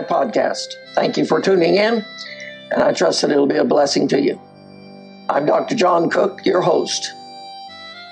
[0.00, 0.74] my podcast.
[0.94, 2.04] Thank you for tuning in,
[2.70, 4.40] and I trust that it'll be a blessing to you.
[5.28, 5.74] I'm Dr.
[5.74, 7.12] John Cook, your host.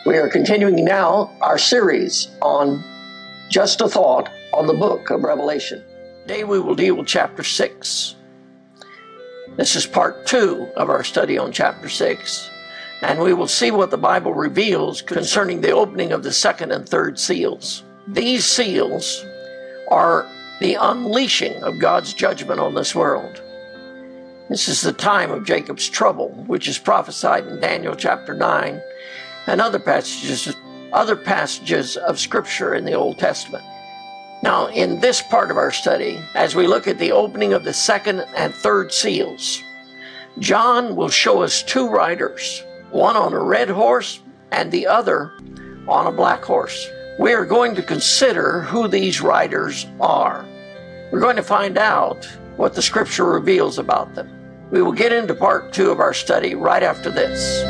[0.07, 2.83] We are continuing now our series on
[3.49, 5.83] Just a Thought on the book of Revelation.
[6.23, 8.17] Today we will deal with chapter 6.
[9.57, 12.51] This is part two of our study on chapter 6,
[13.03, 16.89] and we will see what the Bible reveals concerning the opening of the second and
[16.89, 17.83] third seals.
[18.07, 19.25] These seals
[19.91, 20.27] are
[20.61, 23.43] the unleashing of God's judgment on this world.
[24.49, 28.81] This is the time of Jacob's trouble, which is prophesied in Daniel chapter 9
[29.47, 30.57] and other passages,
[30.93, 33.65] other passages of scripture in the Old Testament.
[34.43, 37.73] Now, in this part of our study, as we look at the opening of the
[37.73, 39.63] second and third seals,
[40.39, 45.33] John will show us two riders, one on a red horse and the other
[45.87, 46.89] on a black horse.
[47.19, 50.47] We are going to consider who these riders are.
[51.11, 52.25] We're going to find out
[52.57, 54.31] what the scripture reveals about them.
[54.71, 57.61] We will get into part two of our study right after this.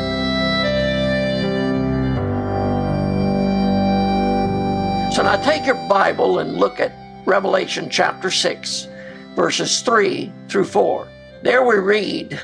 [5.15, 6.93] So now take your Bible and look at
[7.25, 8.87] Revelation chapter 6,
[9.35, 11.07] verses 3 through 4.
[11.41, 12.39] There we read,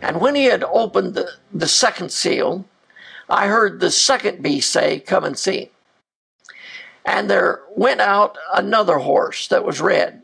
[0.00, 2.64] And when he had opened the, the second seal,
[3.28, 5.70] I heard the second beast say, Come and see.
[7.04, 10.22] And there went out another horse that was red.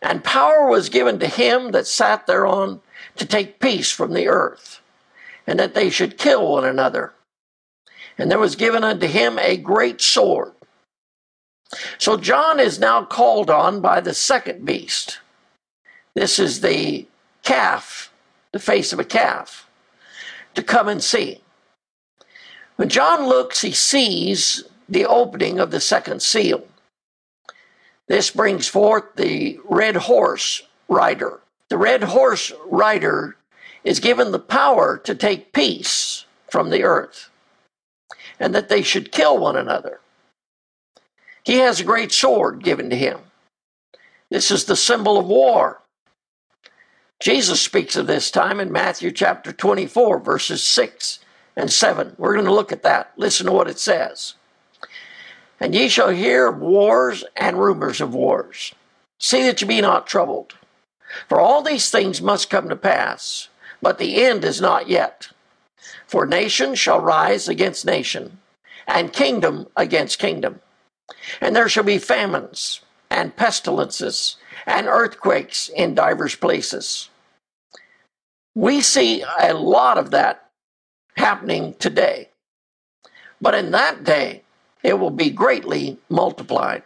[0.00, 2.80] And power was given to him that sat thereon
[3.16, 4.80] to take peace from the earth,
[5.46, 7.14] and that they should kill one another
[8.18, 10.52] and there was given unto him a great sword.
[11.98, 15.20] So John is now called on by the second beast.
[16.14, 17.06] This is the
[17.44, 18.12] calf,
[18.52, 19.68] the face of a calf,
[20.54, 21.42] to come and see.
[22.76, 26.64] When John looks, he sees the opening of the second seal.
[28.06, 31.40] This brings forth the red horse rider.
[31.68, 33.36] The red horse rider
[33.84, 37.30] is given the power to take peace from the earth
[38.40, 40.00] and that they should kill one another.
[41.44, 43.20] He has a great sword given to him.
[44.30, 45.82] This is the symbol of war.
[47.20, 51.18] Jesus speaks of this time in Matthew chapter 24, verses 6
[51.56, 52.14] and 7.
[52.16, 53.12] We're going to look at that.
[53.16, 54.34] Listen to what it says.
[55.60, 58.74] And ye shall hear of wars and rumors of wars.
[59.18, 60.54] See that ye be not troubled.
[61.28, 63.48] For all these things must come to pass,
[63.82, 65.28] but the end is not yet.
[66.06, 68.38] For nation shall rise against nation,
[68.86, 70.60] and kingdom against kingdom.
[71.40, 72.80] And there shall be famines,
[73.10, 74.36] and pestilences,
[74.66, 77.08] and earthquakes in divers places.
[78.54, 80.50] We see a lot of that
[81.16, 82.30] happening today.
[83.40, 84.42] But in that day,
[84.82, 86.82] it will be greatly multiplied.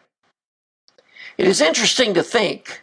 [1.38, 2.82] It is interesting to think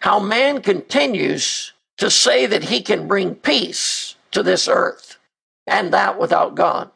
[0.00, 5.18] how man continues to say that he can bring peace to this earth
[5.66, 6.90] and that without God.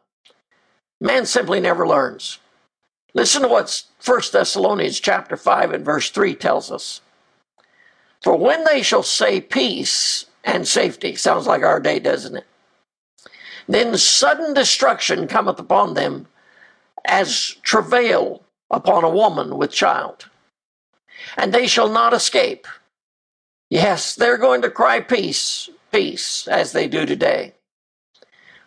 [1.01, 2.39] Man simply never learns.
[3.15, 7.01] Listen to what 1 Thessalonians chapter 5 and verse 3 tells us.
[8.23, 12.47] For when they shall say peace and safety, sounds like our day, doesn't it?
[13.69, 16.27] Then sudden destruction cometh upon them
[17.09, 20.29] as travail upon a woman with child.
[21.37, 22.67] And they shall not escape.
[23.71, 27.55] Yes, they're going to cry peace, peace, as they do today.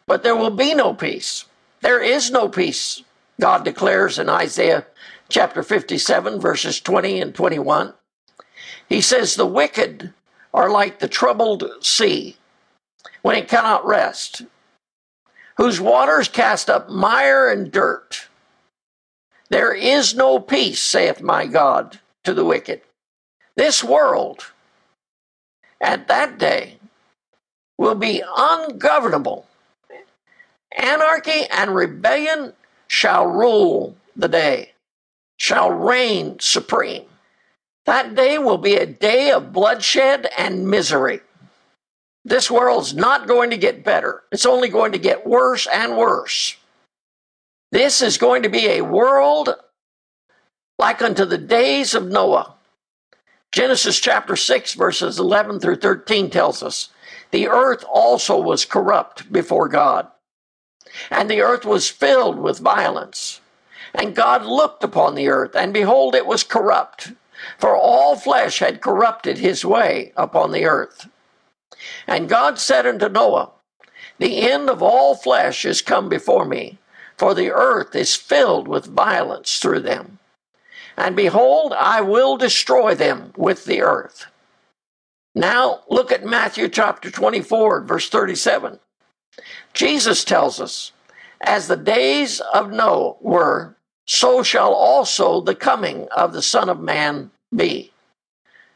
[0.05, 1.45] But there will be no peace.
[1.81, 3.01] There is no peace,
[3.39, 4.85] God declares in Isaiah
[5.29, 7.93] chapter 57, verses 20 and 21.
[8.87, 10.13] He says, The wicked
[10.53, 12.35] are like the troubled sea
[13.21, 14.43] when it cannot rest,
[15.57, 18.27] whose waters cast up mire and dirt.
[19.51, 22.81] There is no peace, saith my God, to the wicked.
[23.55, 24.51] This world
[25.79, 26.79] at that day
[27.77, 29.45] will be ungovernable
[30.77, 32.53] Anarchy and rebellion
[32.87, 34.73] shall rule the day,
[35.37, 37.05] shall reign supreme.
[37.85, 41.21] That day will be a day of bloodshed and misery.
[42.23, 44.23] This world's not going to get better.
[44.31, 46.55] It's only going to get worse and worse.
[47.71, 49.49] This is going to be a world
[50.77, 52.55] like unto the days of Noah.
[53.51, 56.89] Genesis chapter 6, verses 11 through 13 tells us
[57.31, 60.07] the earth also was corrupt before God
[61.09, 63.41] and the earth was filled with violence.
[63.93, 67.11] And God looked upon the earth, and behold, it was corrupt,
[67.57, 71.09] for all flesh had corrupted his way upon the earth.
[72.07, 73.51] And God said unto Noah,
[74.17, 76.77] The end of all flesh is come before me,
[77.21, 80.17] for the earth is filled with violence through them.
[80.97, 84.25] And behold, I will destroy them with the earth.
[85.35, 88.79] Now, look at Matthew chapter 24, verse 37.
[89.71, 90.93] Jesus tells us,
[91.39, 93.75] As the days of Noah were,
[94.07, 97.93] so shall also the coming of the Son of Man be.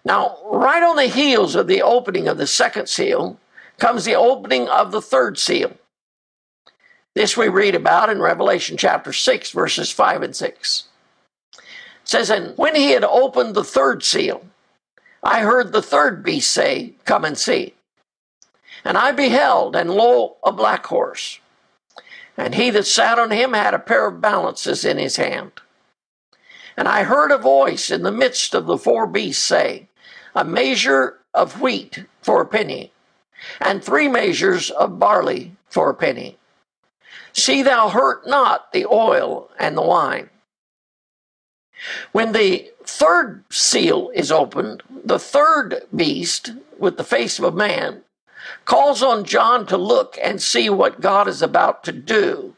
[0.06, 3.40] Now, right on the heels of the opening of the second seal
[3.80, 5.76] comes the opening of the third seal.
[7.16, 10.84] This we read about in Revelation chapter 6, verses 5 and 6.
[11.58, 11.64] It
[12.04, 14.46] says, And when he had opened the third seal,
[15.24, 17.74] I heard the third beast say, Come and see.
[18.84, 21.40] And I beheld, and lo, a black horse.
[22.36, 25.54] And he that sat on him had a pair of balances in his hand.
[26.76, 29.88] And I heard a voice in the midst of the four beasts say,
[30.36, 32.92] A measure of wheat for a penny,
[33.62, 36.38] and three measures of barley for a penny.
[37.36, 40.30] See thou hurt not the oil and the wine.
[42.14, 48.04] When the third seal is opened, the third beast, with the face of a man,
[48.64, 52.56] calls on John to look and see what God is about to do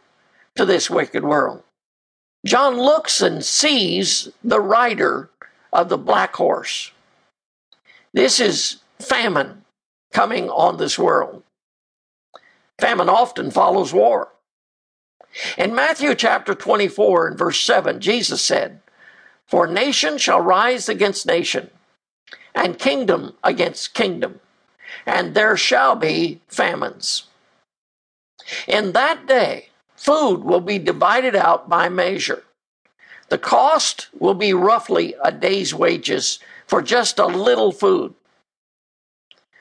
[0.55, 1.63] to this wicked world.
[2.45, 5.31] John looks and sees the rider
[5.73, 6.91] of the black horse.
[8.13, 9.65] This is famine
[10.13, 11.41] coming on this world.
[12.79, 14.29] Famine often follows war.
[15.57, 18.79] In Matthew chapter 24 and verse 7, Jesus said,
[19.45, 21.69] For nation shall rise against nation,
[22.55, 24.39] and kingdom against kingdom,
[25.05, 27.27] and there shall be famines.
[28.67, 32.43] In that day, food will be divided out by measure.
[33.29, 38.13] The cost will be roughly a day's wages for just a little food.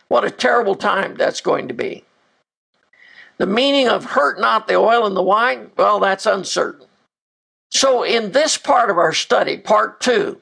[0.09, 2.05] What a terrible time that's going to be.
[3.39, 6.87] The meaning of hurt not the oil and the wine, well, that's uncertain.
[7.71, 10.41] So, in this part of our study, part two,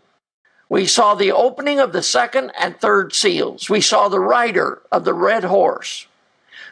[0.68, 3.68] we saw the opening of the second and third seals.
[3.68, 6.06] We saw the rider of the red horse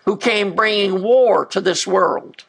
[0.05, 2.45] who came bringing war to this world.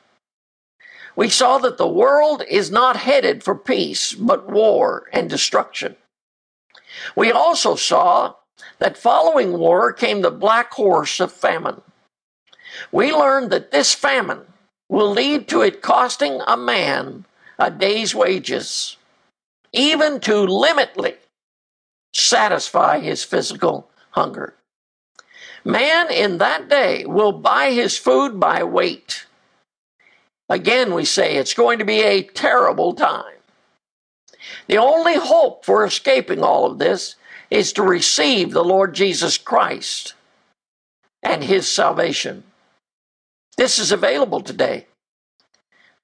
[1.16, 5.96] We saw that the world is not headed for peace, but war and destruction.
[7.16, 8.36] We also saw
[8.80, 11.82] that following war came the black horse of famine.
[12.92, 14.42] We learn that this famine
[14.90, 17.26] will lead to it costing a man
[17.60, 18.98] a day's wages,
[19.72, 21.16] even to limitly
[22.14, 24.54] satisfy his physical hunger.
[25.64, 29.26] Man in that day will buy his food by weight.
[30.50, 33.38] Again, we say it's going to be a terrible time.
[34.68, 37.16] The only hope for escaping all of this
[37.50, 40.16] is to receive the Lord Jesus Christ
[41.22, 42.44] and his salvation.
[43.58, 44.88] This is available today.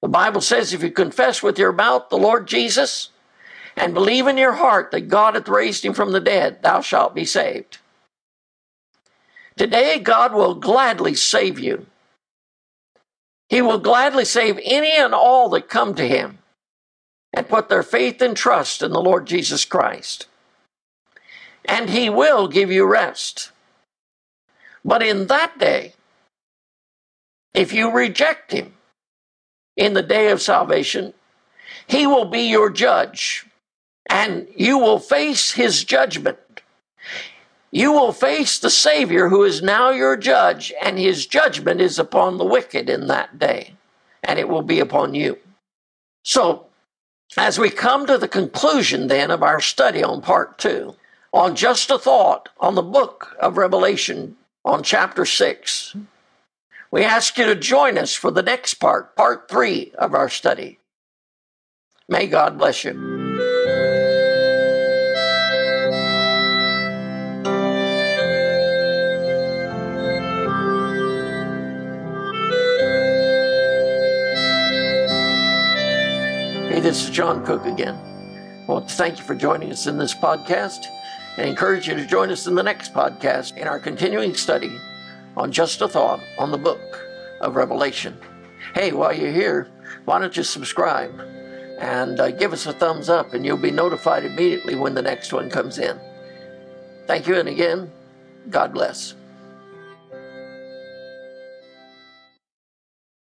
[0.02, 3.10] The Bible says if you confess with your mouth the Lord Jesus
[3.76, 7.14] and believe in your heart that God hath raised him from the dead, thou shalt
[7.14, 7.78] be saved.
[9.56, 11.86] Today, God will gladly save you.
[13.48, 16.38] He will gladly save any and all that come to him
[17.32, 20.26] and put their faith and trust in the Lord Jesus Christ.
[21.64, 23.52] And he will give you rest.
[24.84, 25.92] But in that day,
[27.54, 28.74] if you reject him
[29.76, 31.14] in the day of salvation,
[31.86, 33.46] he will be your judge
[34.10, 36.38] and you will face his judgment.
[37.70, 42.36] You will face the Savior who is now your judge, and his judgment is upon
[42.36, 43.74] the wicked in that day,
[44.24, 45.38] and it will be upon you.
[46.24, 46.66] So,
[47.36, 50.96] as we come to the conclusion then of our study on part two,
[51.32, 55.94] on just a thought on the book of Revelation on chapter six,
[56.90, 60.78] we ask you to join us for the next part, part three of our study.
[62.08, 62.92] May God bless you.
[76.68, 77.94] Hey, this is John Cook again.
[78.68, 80.86] I want to thank you for joining us in this podcast
[81.36, 84.76] and encourage you to join us in the next podcast in our continuing study
[85.40, 87.02] on Just a Thought on the book
[87.40, 88.14] of Revelation.
[88.74, 89.68] Hey, while you're here,
[90.04, 91.18] why don't you subscribe
[91.78, 95.32] and uh, give us a thumbs up, and you'll be notified immediately when the next
[95.32, 95.98] one comes in.
[97.06, 97.90] Thank you, and again,
[98.50, 99.14] God bless.